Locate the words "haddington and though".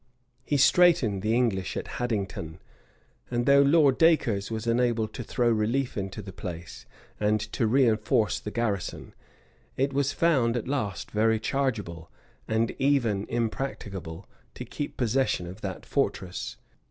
1.99-3.61